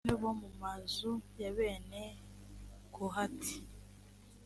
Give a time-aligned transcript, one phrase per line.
[0.03, 2.01] bamwe bo mu mazu ya bene
[2.93, 3.55] kohati